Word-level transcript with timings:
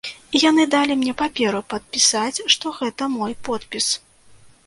І 0.37 0.39
яны 0.43 0.63
далі 0.75 0.93
мне 1.01 1.13
паперу 1.19 1.59
падпісаць, 1.73 2.43
што 2.55 2.73
гэта 2.79 3.11
мой 3.19 3.35
подпіс. 3.51 3.93